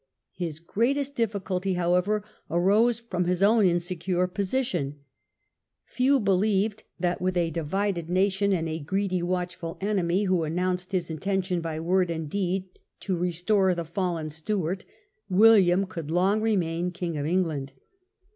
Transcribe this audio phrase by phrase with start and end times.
[0.33, 5.01] His greatest difficulty, however, arose from his own in secure position:
[5.85, 10.93] few believed that, with a divided nation, and a greedy, watchful enemy, who announced inggcurit
[10.93, 12.65] his intention by word and deed
[13.01, 14.85] to restore the breeds trea fallen Stewart,
[15.29, 17.73] William could long remain King ®°°' of England.